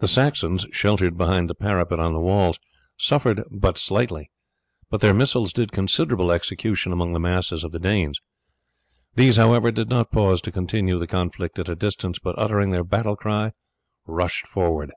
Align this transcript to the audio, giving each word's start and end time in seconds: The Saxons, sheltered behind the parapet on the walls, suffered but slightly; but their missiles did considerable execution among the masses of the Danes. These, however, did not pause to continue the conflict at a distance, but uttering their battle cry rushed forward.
The 0.00 0.08
Saxons, 0.08 0.66
sheltered 0.72 1.16
behind 1.16 1.48
the 1.48 1.54
parapet 1.54 2.00
on 2.00 2.12
the 2.12 2.18
walls, 2.18 2.58
suffered 2.96 3.44
but 3.48 3.78
slightly; 3.78 4.28
but 4.90 5.00
their 5.00 5.14
missiles 5.14 5.52
did 5.52 5.70
considerable 5.70 6.32
execution 6.32 6.90
among 6.90 7.12
the 7.12 7.20
masses 7.20 7.62
of 7.62 7.70
the 7.70 7.78
Danes. 7.78 8.18
These, 9.14 9.36
however, 9.36 9.70
did 9.70 9.88
not 9.88 10.10
pause 10.10 10.40
to 10.42 10.50
continue 10.50 10.98
the 10.98 11.06
conflict 11.06 11.60
at 11.60 11.68
a 11.68 11.76
distance, 11.76 12.18
but 12.18 12.36
uttering 12.36 12.70
their 12.72 12.82
battle 12.82 13.14
cry 13.14 13.52
rushed 14.04 14.48
forward. 14.48 14.90